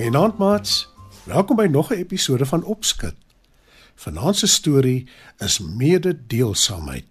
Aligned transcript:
Goeienaand 0.00 0.38
maats. 0.38 0.88
Welkom 1.24 1.56
by 1.56 1.66
nog 1.70 1.90
'n 1.90 1.94
episode 1.94 2.46
van 2.46 2.64
Opskud. 2.64 3.14
Vanaand 3.94 4.36
se 4.36 4.46
storie 4.46 5.08
is 5.38 5.58
mededeelsaamheid. 5.58 7.04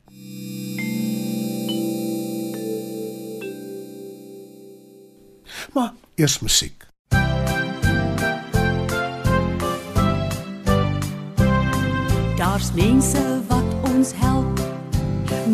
Maar 5.73 5.94
eers 6.16 6.39
musiek. 6.39 6.88
Daar's 12.35 12.73
mense 12.73 13.41
wat 13.47 13.94
ons 13.94 14.11
help. 14.16 14.59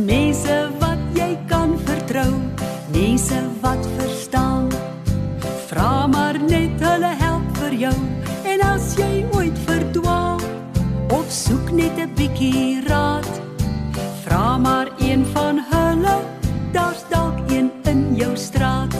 Mense 0.05 0.71
wat 0.79 0.97
jy 1.13 1.37
kan 1.47 1.79
vertrou. 1.85 2.33
Mense 2.91 3.49
wat 3.61 3.87
verstaan. 3.97 4.14
Of 11.15 11.31
soek 11.31 11.71
net 11.71 11.95
'n 11.97 12.11
bietjie 12.17 12.81
raad, 12.87 13.33
vra 14.23 14.57
maar 14.57 14.89
een 14.99 15.25
van 15.33 15.55
hulle. 15.71 16.17
Daar's 16.71 17.03
dalk 17.09 17.37
een 17.47 17.71
in 17.83 18.15
jou 18.15 18.35
straat. 18.37 18.93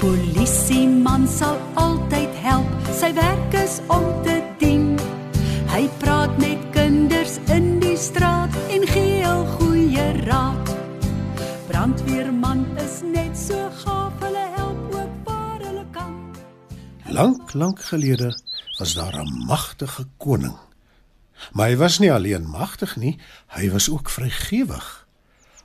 Polisieman 0.00 1.28
sal 1.28 1.58
altyd 1.74 2.32
help. 2.48 2.70
Sy 3.00 3.12
werk 3.14 3.52
is 3.64 3.80
om 3.86 4.06
te 4.24 4.42
dien. 4.58 4.98
Hy 5.74 5.88
praat 5.98 6.38
met 6.38 6.60
kinders 6.70 7.38
in 7.46 7.78
die 7.78 7.96
straat 7.96 8.50
en 8.70 8.86
gee 8.86 9.22
hul 9.24 9.44
goeie 9.58 10.08
raad. 10.26 10.66
Brandweerman 11.68 12.66
is 12.76 13.02
net 13.02 13.38
so 13.38 13.68
gaaf, 13.82 13.95
Lank, 17.16 17.52
lank 17.52 17.80
gelede 17.80 18.38
was 18.78 18.94
daar 18.94 19.24
'n 19.24 19.44
magtige 19.46 20.06
koning. 20.16 20.56
Maar 21.52 21.68
hy 21.68 21.76
was 21.76 21.98
nie 21.98 22.12
alleen 22.12 22.46
magtig 22.48 22.96
nie, 22.96 23.18
hy 23.46 23.70
was 23.70 23.90
ook 23.90 24.10
vrygewig. 24.10 25.06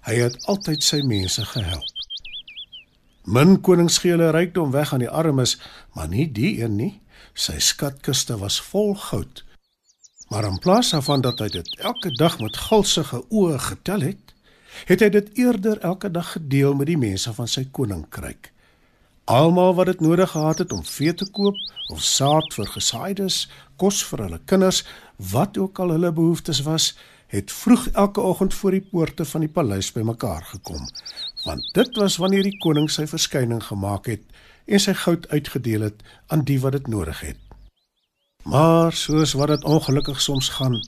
Hy 0.02 0.14
het 0.14 0.46
altyd 0.46 0.84
sy 0.84 1.02
mense 1.02 1.46
gehelp. 1.46 1.92
Min 3.24 3.62
konings 3.62 3.98
gee 3.98 4.12
hulle 4.12 4.30
rykdom 4.30 4.72
weg 4.72 4.94
aan 4.94 5.00
die 5.00 5.10
armes, 5.10 5.58
maar 5.94 6.08
nie 6.08 6.32
die 6.32 6.64
een 6.64 6.76
nie. 6.76 7.02
Sy 7.34 7.60
skatkiste 7.60 8.38
was 8.38 8.62
vol 8.62 8.96
goud. 8.96 9.44
Maar 10.28 10.44
in 10.44 10.60
plaas 10.60 10.90
daarvan 10.90 11.22
dat 11.22 11.40
hy 11.40 11.48
dit 11.48 11.80
elke 11.80 12.12
dag 12.12 12.40
met 12.40 12.58
gulsige 12.58 13.24
oë 13.30 13.60
getel 13.60 14.00
het, 14.00 14.34
het 14.86 15.00
hy 15.00 15.10
dit 15.10 15.38
eerder 15.38 15.80
elke 15.80 16.12
dag 16.12 16.32
gedeel 16.32 16.74
met 16.74 16.88
die 16.88 16.98
mense 16.98 17.34
van 17.34 17.48
sy 17.48 17.68
koninkryk. 17.72 18.54
Almal 19.26 19.76
wat 19.76 19.86
dit 19.86 20.00
nodig 20.00 20.32
gehad 20.32 20.58
het 20.58 20.72
om 20.72 20.84
vee 20.84 21.14
te 21.14 21.30
koop 21.32 21.56
of 21.92 22.02
saad 22.02 22.54
vir 22.54 22.68
gesaaides, 22.68 23.50
kos 23.78 24.04
vir 24.10 24.26
hulle 24.26 24.40
kinders, 24.46 24.84
wat 25.32 25.58
ook 25.58 25.80
al 25.80 25.94
hulle 25.96 26.12
behoeftes 26.12 26.62
was, 26.66 26.94
het 27.32 27.52
vroeg 27.52 27.88
elke 27.88 28.22
oggend 28.22 28.54
voor 28.54 28.72
die 28.72 28.88
poorte 28.92 29.26
van 29.26 29.46
die 29.46 29.50
paleis 29.50 29.92
bymekaar 29.92 30.44
gekom, 30.44 30.88
want 31.46 31.70
dit 31.74 31.98
was 32.02 32.18
wanneer 32.20 32.44
die 32.44 32.58
koning 32.64 32.90
sy 32.92 33.06
verskyning 33.08 33.62
gemaak 33.64 34.10
het 34.12 34.26
en 34.66 34.80
sy 34.80 34.94
goud 35.04 35.28
uitgedeel 35.32 35.88
het 35.88 36.04
aan 36.28 36.44
die 36.48 36.60
wat 36.60 36.76
dit 36.76 36.88
nodig 36.92 37.22
het. 37.24 37.40
Maar 38.44 38.94
soos 38.94 39.36
wat 39.38 39.54
dit 39.54 39.64
ongelukkig 39.64 40.22
soms 40.22 40.50
gaan, 40.58 40.82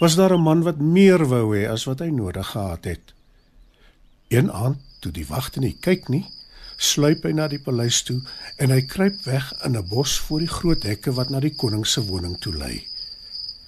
was 0.00 0.16
daar 0.16 0.34
'n 0.34 0.42
man 0.42 0.62
wat 0.62 0.78
meer 0.78 1.26
wou 1.28 1.56
hê 1.56 1.68
as 1.70 1.84
wat 1.84 1.98
hy 1.98 2.10
nodig 2.10 2.46
gehad 2.46 2.84
het. 2.84 3.14
Een 4.28 4.52
aand, 4.52 4.78
toe 5.00 5.12
die 5.12 5.26
wagte 5.26 5.60
nie 5.60 5.76
kyk 5.80 6.08
nie, 6.08 6.26
sluip 6.76 7.24
hy 7.24 7.32
na 7.32 7.48
die 7.48 7.60
paleis 7.62 8.02
toe 8.04 8.20
en 8.62 8.70
hy 8.70 8.82
kruip 8.82 9.24
weg 9.24 9.52
in 9.64 9.76
'n 9.76 9.88
bos 9.88 10.18
voor 10.18 10.40
die 10.40 10.54
groot 10.58 10.82
hekke 10.82 11.12
wat 11.12 11.30
na 11.30 11.40
die 11.40 11.54
koning 11.54 11.86
se 11.86 12.00
woning 12.04 12.36
toe 12.40 12.54
lei. 12.54 12.86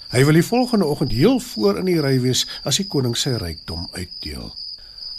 Hy 0.09 0.25
wil 0.25 0.39
die 0.41 0.43
volgende 0.43 0.87
oggend 0.87 1.13
heel 1.13 1.41
voor 1.41 1.79
in 1.79 1.85
die 1.85 2.01
ry 2.01 2.21
wees 2.21 2.47
as 2.65 2.77
die 2.81 2.87
koning 2.89 3.17
sy 3.17 3.31
rykdom 3.37 3.89
uitdeel. 3.93 4.55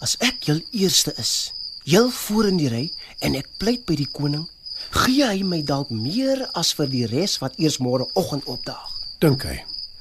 As 0.01 0.15
ek 0.19 0.43
heel 0.49 0.61
eerste 0.71 1.13
is, 1.17 1.51
heel 1.83 2.09
voor 2.09 2.47
in 2.47 2.57
die 2.57 2.69
ry 2.69 2.91
en 3.21 3.35
ek 3.35 3.49
pleit 3.59 3.85
by 3.85 3.95
die 3.95 4.09
koning, 4.09 4.47
gee 4.91 5.25
hy 5.25 5.43
my 5.43 5.61
dalk 5.61 5.89
meer 5.93 6.47
as 6.57 6.73
vir 6.73 6.89
die 6.89 7.05
res 7.05 7.37
wat 7.43 7.57
eers 7.59 7.77
môre 7.77 8.07
oggend 8.17 8.45
opdaag. 8.45 8.89
Dink 9.19 9.43
hy. 9.45 9.59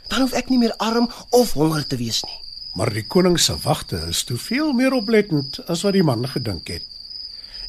Dan 0.09 0.25
hoef 0.25 0.33
ek 0.33 0.49
nie 0.49 0.59
meer 0.59 0.77
arm 0.81 1.11
of 1.37 1.53
honger 1.53 1.85
te 1.85 1.99
wees 2.01 2.23
nie. 2.25 2.39
Maar 2.79 2.93
die 2.95 3.05
koning 3.05 3.37
se 3.41 3.57
wagte 3.61 4.01
is 4.09 4.23
toe 4.25 4.39
veel 4.39 4.73
meer 4.73 4.95
oplettend 4.97 5.59
as 5.69 5.83
wat 5.85 5.97
die 5.99 6.07
man 6.07 6.25
gedink 6.29 6.69
het. 6.73 6.87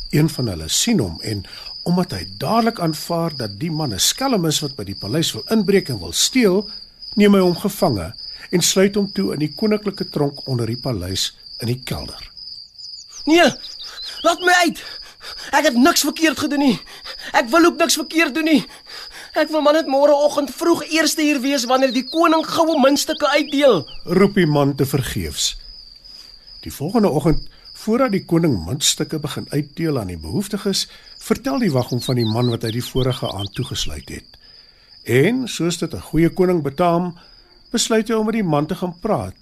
Een 0.09 0.29
van 0.29 0.47
hulle 0.47 0.69
sien 0.69 0.99
hom 0.99 1.19
en 1.21 1.43
omdat 1.89 2.11
hy 2.17 2.23
dadelik 2.41 2.79
aanvaar 2.81 3.35
dat 3.37 3.59
die 3.61 3.71
man 3.71 3.93
'n 3.93 3.99
skelm 3.99 4.45
is 4.45 4.59
wat 4.59 4.75
by 4.75 4.83
die 4.83 4.97
paleis 4.97 5.31
wil 5.33 5.43
inbreek 5.49 5.89
en 5.89 5.99
wil 5.99 6.13
steel, 6.13 6.69
neem 7.15 7.33
hy 7.33 7.39
hom 7.39 7.55
gevange 7.55 8.13
en 8.51 8.61
sluit 8.61 8.95
hom 8.95 9.11
toe 9.11 9.33
in 9.33 9.39
die 9.39 9.53
koninklike 9.55 10.09
tronk 10.09 10.47
onder 10.47 10.67
die 10.67 10.77
paleis 10.77 11.35
in 11.59 11.67
die 11.67 11.81
kelder. 11.83 12.31
Nee, 13.25 13.49
laat 14.21 14.39
my 14.39 14.53
uit. 14.65 14.83
Ek 15.51 15.65
het 15.67 15.77
niks 15.77 16.01
verkeerd 16.01 16.39
gedoen 16.39 16.59
nie. 16.59 16.79
Ek 17.35 17.49
wil 17.51 17.65
ook 17.65 17.77
niks 17.77 17.97
verkeerd 17.99 18.33
doen 18.33 18.47
nie. 18.47 18.65
Ek 19.37 19.51
wil 19.53 19.61
maar 19.61 19.73
net 19.73 19.89
môreoggend 19.91 20.49
vroeg 20.55 20.83
eerste 20.89 21.21
hier 21.21 21.41
wees 21.43 21.67
wanneer 21.69 21.91
die 21.93 22.05
koning 22.09 22.45
goue 22.47 22.79
muntstukke 22.79 23.27
uitdeel. 23.27 23.83
Roep 24.05 24.39
die 24.39 24.47
man 24.47 24.75
te 24.75 24.85
vergeefs. 24.85 25.57
Die 26.63 26.73
volgende 26.73 27.09
oggend, 27.09 27.45
voordat 27.79 28.11
die 28.11 28.25
koning 28.27 28.57
muntstukke 28.65 29.19
begin 29.23 29.45
uitdeel 29.53 29.99
aan 29.99 30.11
die 30.11 30.19
behoeftiges, 30.19 30.87
vertel 31.23 31.61
die 31.63 31.71
wag 31.71 31.93
hom 31.93 32.01
van 32.03 32.19
die 32.19 32.27
man 32.27 32.49
wat 32.51 32.65
hy 32.67 32.73
die 32.75 32.83
vorige 32.83 33.29
aand 33.31 33.53
toegesluit 33.55 34.09
het. 34.11 34.39
En 35.07 35.47
soos 35.47 35.79
dit 35.79 35.93
'n 35.93 36.07
goeie 36.11 36.29
koning 36.29 36.61
betaam, 36.63 37.15
besluit 37.71 38.09
hy 38.09 38.15
om 38.15 38.25
met 38.25 38.35
die 38.35 38.43
man 38.43 38.67
te 38.67 38.75
gaan 38.75 38.99
praat 38.99 39.35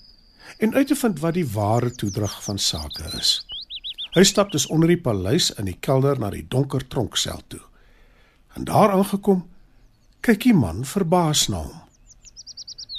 en 0.60 0.74
uit 0.74 0.88
te 0.88 0.96
vind 0.96 1.20
wat 1.20 1.34
die 1.34 1.48
ware 1.48 1.92
toedrag 1.92 2.44
van 2.44 2.58
sake 2.58 3.04
is. 3.18 3.46
Hy 4.14 4.24
stap 4.24 4.52
dus 4.52 4.68
onder 4.68 4.88
die 4.88 5.02
paleis 5.02 5.52
in 5.52 5.66
die 5.66 5.78
kelder 5.80 6.20
na 6.20 6.30
die 6.30 6.46
donker 6.48 6.88
tronksel 6.88 7.42
toe. 7.48 7.62
En 8.54 8.64
daar 8.64 8.92
aangekom, 8.92 9.46
kyk 10.22 10.44
die 10.44 10.54
man 10.54 10.86
verbaas 10.86 11.48
na 11.48 11.58
hom. 11.58 11.82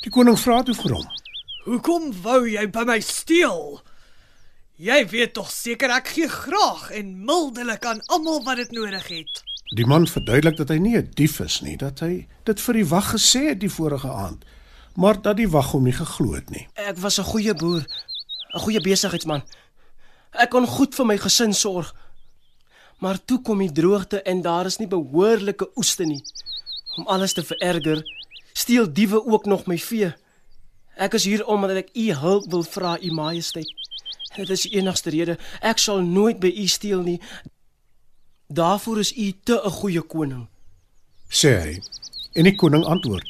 Die 0.03 0.11
koning 0.11 0.39
vra 0.39 0.63
toe 0.63 0.75
vir 0.75 0.95
hom: 0.95 1.09
Hoekom 1.65 2.13
wou 2.23 2.47
jy 2.49 2.67
by 2.71 2.85
my 2.85 3.01
steel? 3.01 3.81
Jy 4.79 5.09
weet 5.11 5.33
tog 5.35 5.49
seker 5.51 5.91
ek 5.91 6.13
gee 6.15 6.29
graag 6.31 6.85
en 6.95 7.09
mildelik 7.27 7.83
aan 7.83 7.99
almal 8.15 8.45
wat 8.47 8.61
dit 8.61 8.71
nodig 8.77 9.09
het. 9.11 9.41
Die 9.75 9.87
man 9.91 10.05
verduidelik 10.07 10.55
dat 10.61 10.71
hy 10.71 10.77
nie 10.79 10.97
'n 10.97 11.11
dief 11.19 11.41
is 11.43 11.57
nie, 11.67 11.77
dat 11.77 11.99
hy 11.99 12.29
dit 12.45 12.61
vir 12.61 12.75
die 12.75 12.87
wag 12.87 13.11
gesê 13.11 13.49
het 13.49 13.61
die 13.61 13.71
vorige 13.71 14.07
aand, 14.07 14.45
maar 14.95 15.19
dat 15.23 15.37
die 15.37 15.49
wag 15.51 15.73
hom 15.73 15.83
nie 15.83 15.93
geglo 15.99 16.35
het 16.35 16.51
nie. 16.51 16.69
Ek 16.75 16.97
was 16.99 17.19
'n 17.19 17.25
goeie 17.25 17.55
boer, 17.55 17.83
'n 18.55 18.61
goeie 18.61 18.81
besigheidsman. 18.81 19.43
Ek 20.33 20.51
kon 20.51 20.67
goed 20.67 20.95
vir 20.95 21.07
my 21.07 21.19
gesin 21.19 21.55
sorg. 21.55 21.95
Maar 22.99 23.25
toe 23.25 23.43
kom 23.43 23.59
die 23.59 23.73
droogte 23.73 24.23
en 24.23 24.43
daar 24.43 24.67
is 24.67 24.79
nie 24.79 24.89
behoorlike 24.89 25.71
oeste 25.77 26.05
nie. 26.05 26.23
Om 26.97 27.07
alles 27.07 27.33
te 27.33 27.43
vererger, 27.43 28.03
steel 28.53 28.93
diewe 28.93 29.27
ook 29.27 29.47
nog 29.47 29.67
my 29.67 29.79
vee. 29.79 30.15
Ek 30.97 31.15
is 31.15 31.25
hier 31.25 31.47
omdat 31.47 31.77
ek 31.77 31.91
u 31.95 32.13
hulp 32.13 32.51
wil 32.51 32.63
vra, 32.63 32.99
u 33.01 33.11
majesteit. 33.11 33.78
Dit 34.37 34.51
is 34.51 34.63
die 34.67 34.77
enigste 34.79 35.11
rede. 35.11 35.39
Ek 35.61 35.79
sal 35.79 36.03
nooit 36.05 36.41
by 36.41 36.51
u 36.53 36.67
steel 36.67 37.03
nie. 37.03 37.21
Daarvoor 38.49 38.99
is 38.99 39.17
u 39.17 39.33
te 39.45 39.61
'n 39.65 39.71
goeie 39.71 40.03
koning. 40.03 40.47
sê 41.29 41.61
hy. 41.61 41.83
En 42.35 42.45
die 42.45 42.55
koning 42.55 42.85
antwoord: 42.85 43.27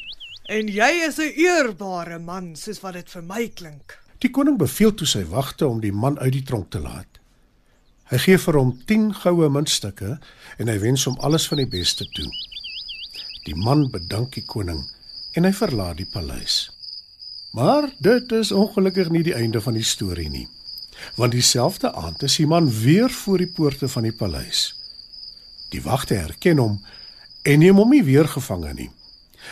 En 0.49 0.67
jy 0.67 0.91
is 1.07 1.17
'n 1.17 1.33
eerbare 1.35 2.19
man, 2.19 2.55
soos 2.55 2.79
wat 2.81 2.93
dit 2.93 3.09
vir 3.09 3.23
my 3.23 3.47
klink. 3.47 3.99
Die 4.19 4.29
koning 4.29 4.57
beveel 4.57 4.93
toe 4.93 5.07
sy 5.07 5.23
wagte 5.23 5.67
om 5.67 5.79
die 5.79 5.91
man 5.91 6.19
uit 6.19 6.33
die 6.33 6.43
tronk 6.43 6.71
te 6.71 6.79
laat. 6.79 7.19
Hy 8.09 8.17
gee 8.17 8.37
vir 8.37 8.57
hom 8.57 8.71
10 8.85 9.13
goue 9.13 9.49
muntstukke 9.49 10.19
en 10.57 10.67
hy 10.67 10.79
wens 10.79 11.03
hom 11.05 11.17
alles 11.19 11.47
van 11.47 11.57
die 11.57 11.69
beste 11.69 12.05
toe. 12.05 12.29
Die 13.45 13.55
man 13.55 13.91
bedank 13.91 14.33
die 14.33 14.45
koning 14.45 14.81
en 15.37 15.43
hy 15.43 15.51
verlaat 15.53 15.97
die 15.97 16.09
paleis. 16.09 16.71
Maar 17.53 17.89
dit 17.99 18.31
is 18.31 18.51
ongelukkig 18.51 19.09
nie 19.09 19.23
die 19.23 19.35
einde 19.37 19.61
van 19.61 19.73
die 19.73 19.83
storie 19.83 20.29
nie. 20.29 20.47
Want 21.15 21.31
dieselfde 21.31 21.93
aand 21.93 22.23
is 22.23 22.35
die 22.35 22.47
man 22.47 22.69
weer 22.81 23.09
voor 23.09 23.37
die 23.37 23.51
poorte 23.51 23.87
van 23.87 24.03
die 24.03 24.15
paleis. 24.15 24.75
Die 25.69 25.81
wagte 25.81 26.13
herken 26.13 26.57
hom 26.57 26.79
en 27.43 27.59
neem 27.59 27.77
hom 27.77 27.89
nie 27.89 28.03
weer 28.03 28.27
gevange 28.27 28.73
nie. 28.73 28.89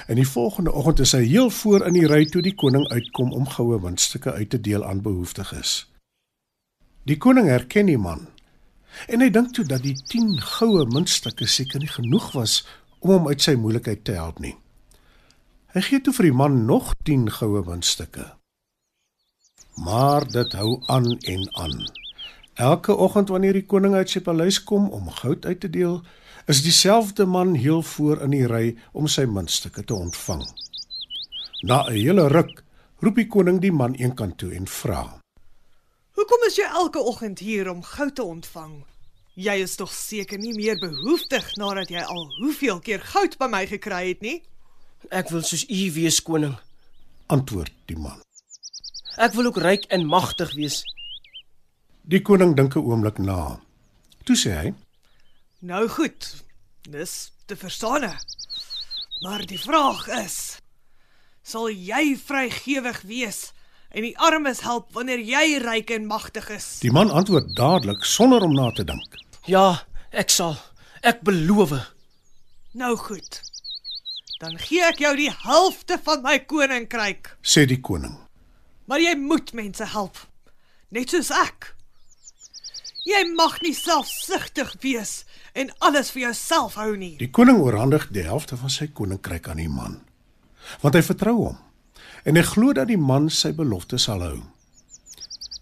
In 0.07 0.15
die 0.19 0.27
volgende 0.27 0.71
oggend 0.71 0.99
is 0.99 1.13
hy 1.15 1.23
heel 1.25 1.49
voor 1.49 1.85
in 1.88 1.95
die 1.95 2.07
ry 2.07 2.25
toe 2.25 2.41
die 2.41 2.55
koning 2.55 2.88
uitkom 2.91 3.31
om 3.33 3.47
goue 3.49 3.79
muntstukke 3.79 4.33
uit 4.33 4.49
te 4.49 4.61
deel 4.61 4.85
aan 4.85 5.01
behoeftiges. 5.01 5.85
Die 7.07 7.17
koning 7.17 7.47
herken 7.47 7.88
die 7.88 7.97
man 7.97 8.27
en 9.05 9.21
hy 9.21 9.29
dink 9.29 9.53
toe 9.53 9.65
dat 9.67 9.83
die 9.85 9.95
10 10.09 10.39
goue 10.57 10.85
muntstukke 10.89 11.45
seker 11.47 11.83
nie 11.83 11.91
genoeg 11.91 12.31
was 12.33 12.63
om 13.00 13.13
hom 13.13 13.27
uit 13.29 13.43
sy 13.43 13.53
moeilikheid 13.59 14.03
te 14.07 14.17
help 14.17 14.41
nie. 14.41 14.55
Hy 15.75 15.83
gee 15.85 16.01
toe 16.01 16.15
vir 16.17 16.31
die 16.31 16.38
man 16.39 16.63
nog 16.65 16.95
10 17.05 17.27
goue 17.38 17.61
muntstukke. 17.67 18.31
Maar 19.77 20.25
dit 20.31 20.53
hou 20.57 20.81
aan 20.85 21.18
en 21.18 21.56
aan. 21.56 21.91
Elke 22.53 22.95
oggend 22.95 23.29
wanneer 23.29 23.53
die 23.53 23.65
koning 23.65 23.94
uit 23.94 24.09
sy 24.09 24.19
paleis 24.25 24.57
kom 24.63 24.89
om 24.89 25.12
goud 25.19 25.45
uit 25.45 25.59
te 25.62 25.69
deel, 25.69 26.00
is 26.50 26.63
dieselfde 26.65 27.25
man 27.25 27.53
heel 27.53 27.83
voor 27.83 28.21
in 28.25 28.33
die 28.33 28.47
ry 28.50 28.75
om 28.97 29.07
sy 29.07 29.27
muntstukke 29.29 29.83
te 29.83 29.94
ontvang. 29.94 30.41
Na 31.62 31.85
'n 31.85 31.94
hele 31.94 32.27
ruk 32.27 32.63
roep 33.00 33.15
die 33.15 33.27
koning 33.27 33.62
die 33.62 33.71
man 33.71 33.94
eenkant 33.94 34.38
toe 34.38 34.53
en 34.56 34.68
vra: 34.68 35.21
Hoekom 36.12 36.47
is 36.47 36.56
jy 36.56 36.65
elke 36.65 37.00
oggend 37.00 37.39
hier 37.39 37.69
om 37.69 37.83
goud 37.83 38.15
te 38.15 38.24
ontvang? 38.24 38.85
Jy 39.33 39.56
is 39.62 39.75
tog 39.75 39.94
seker 39.94 40.38
nie 40.38 40.53
meer 40.53 40.79
behoeftig 40.79 41.56
nadat 41.56 41.89
jy 41.89 42.01
al 42.01 42.25
hoeveel 42.41 42.79
keer 42.79 43.00
goud 43.00 43.38
by 43.38 43.45
my 43.45 43.65
gekry 43.68 44.07
het 44.07 44.21
nie? 44.21 44.41
Ek 45.09 45.29
wil 45.29 45.44
soos 45.44 45.69
u 45.69 45.91
wees, 45.94 46.24
koning. 46.24 46.56
Antwoord 47.27 47.74
die 47.85 47.97
man. 47.97 48.26
Ek 49.17 49.33
wil 49.33 49.49
ook 49.49 49.57
ryk 49.57 49.87
en 49.89 50.05
magtig 50.05 50.51
wees. 50.53 50.83
Die 52.05 52.21
koning 52.21 52.53
dink 52.55 52.75
'n 52.75 52.85
oomblik 52.85 53.17
na. 53.17 53.59
Toe 54.23 54.35
sê 54.35 54.51
hy: 54.53 54.73
Nou 55.59 55.87
goed. 55.89 56.43
Dis 56.89 57.31
te 57.45 57.55
verstaan. 57.55 58.13
Maar 59.21 59.45
die 59.45 59.59
vraag 59.59 60.07
is: 60.07 60.59
sal 61.41 61.69
jy 61.71 62.17
vrygewig 62.19 63.01
wees 63.01 63.53
en 63.89 64.03
die 64.03 64.17
armes 64.19 64.61
help 64.61 64.93
wanneer 64.93 65.19
jy 65.19 65.57
ryk 65.63 65.89
en 65.95 66.05
magtig 66.05 66.49
is? 66.49 66.79
Die 66.83 66.91
man 66.91 67.09
antwoord 67.09 67.55
dadelik 67.55 68.03
sonder 68.03 68.41
om 68.43 68.53
na 68.53 68.71
te 68.71 68.83
dink. 68.83 69.15
Ja, 69.47 69.83
ek 70.11 70.29
sal. 70.29 70.57
Ek 71.01 71.21
beloof. 71.21 71.73
Nou 72.73 72.95
goed. 72.97 73.41
Dan 74.39 74.57
gee 74.59 74.83
ek 74.85 74.99
jou 74.99 75.15
die 75.15 75.31
helfte 75.31 75.97
van 76.03 76.21
my 76.21 76.37
koninkryk. 76.39 77.37
Sê 77.41 77.65
die 77.65 77.81
koning. 77.81 78.26
Maar 78.88 79.04
jy 79.04 79.16
moet 79.19 79.51
mense 79.54 79.86
help. 79.92 80.19
Net 80.95 81.12
soos 81.12 81.31
ek. 81.36 81.74
Jy 83.07 83.22
mag 83.36 83.62
nie 83.63 83.75
selfsugtig 83.75 84.74
wees 84.84 85.22
en 85.56 85.72
alles 85.84 86.12
vir 86.12 86.28
jouself 86.28 86.75
hou 86.80 86.92
nie. 87.00 87.16
Die 87.19 87.31
koning 87.31 87.62
oorhandig 87.63 88.10
die 88.16 88.25
helfte 88.28 88.57
van 88.60 88.72
sy 88.72 88.89
koninkryk 88.92 89.48
aan 89.48 89.62
die 89.62 89.72
man, 89.72 90.01
want 90.84 90.98
hy 90.98 91.04
vertrou 91.06 91.36
hom 91.39 91.57
en 92.28 92.36
hy 92.36 92.44
glo 92.44 92.74
dat 92.75 92.89
die 92.92 93.00
man 93.00 93.30
sy 93.31 93.54
belofte 93.56 94.00
sal 94.01 94.24
hou. 94.25 94.42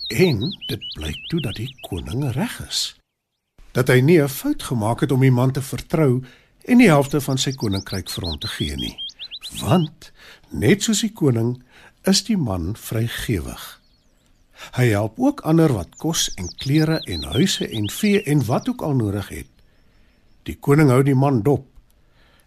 En 0.10 0.42
dit 0.70 0.88
blyk 0.96 1.22
toe 1.30 1.42
dat 1.46 1.60
die 1.62 1.70
koning 1.86 2.24
reg 2.34 2.56
is. 2.66 2.96
Dat 3.78 3.92
hy 3.94 4.02
nie 4.02 4.22
'n 4.22 4.30
fout 4.30 4.64
gemaak 4.64 5.02
het 5.02 5.12
om 5.12 5.22
die 5.22 5.32
man 5.32 5.52
te 5.52 5.62
vertrou 5.62 6.24
en 6.66 6.78
die 6.78 6.90
helfte 6.90 7.22
van 7.22 7.38
sy 7.38 7.54
koninkryk 7.54 8.10
vir 8.10 8.26
hom 8.26 8.40
te 8.40 8.48
gee 8.48 8.76
nie. 8.76 8.98
Want 9.62 10.12
net 10.50 10.84
soos 10.84 11.02
die 11.02 11.14
koning 11.14 11.62
is 12.08 12.24
die 12.28 12.38
man 12.38 12.74
vrygewig. 12.78 13.64
Hy 14.78 14.88
help 14.94 15.20
ook 15.20 15.44
ander 15.48 15.74
wat 15.76 15.98
kos 16.00 16.30
en 16.40 16.50
klere 16.62 17.00
en 17.12 17.28
huise 17.36 17.68
en 17.68 17.90
vee 17.92 18.22
en 18.24 18.46
wat 18.46 18.70
ook 18.70 18.82
al 18.82 18.96
nodig 18.96 19.30
het. 19.30 19.52
Die 20.48 20.56
koning 20.56 20.90
hou 20.94 21.02
die 21.04 21.18
man 21.18 21.42
dop 21.44 21.68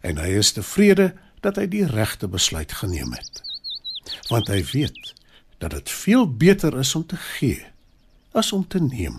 en 0.00 0.20
hy 0.22 0.38
is 0.40 0.54
tevrede 0.56 1.12
dat 1.42 1.58
hy 1.58 1.66
die 1.70 1.86
regte 1.86 2.28
besluit 2.30 2.72
geneem 2.80 3.12
het. 3.12 3.42
Want 4.30 4.48
hy 4.48 4.62
weet 4.72 5.14
dat 5.58 5.74
dit 5.74 5.90
veel 5.90 6.28
beter 6.30 6.78
is 6.78 6.94
om 6.94 7.06
te 7.06 7.18
gee 7.38 7.66
as 8.32 8.52
om 8.52 8.66
te 8.66 8.80
neem. 8.80 9.18